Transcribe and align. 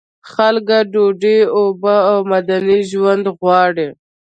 خلک 0.31 0.67
ډوډۍ، 0.91 1.37
اوبه 1.57 1.95
او 2.11 2.19
مدني 2.31 2.79
ژوند 2.91 3.25
غواړي. 3.37 3.87